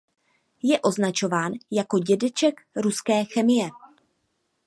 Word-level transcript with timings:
Je 0.63 0.79
označován 0.79 1.51
jako 1.71 1.99
""dědeček 1.99 2.61
ruské 2.75 3.25
chemie"". 3.25 3.69